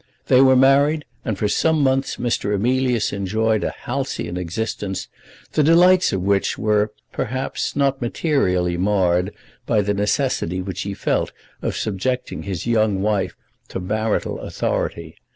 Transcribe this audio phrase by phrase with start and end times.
[0.29, 2.55] They were married, and for some few months Mr.
[2.55, 5.07] Emilius enjoyed a halcyon existence,
[5.51, 9.31] the delights of which were, perhaps, not materially marred
[9.67, 13.37] by the necessity which he felt of subjecting his young wife
[13.67, 15.17] to marital authority.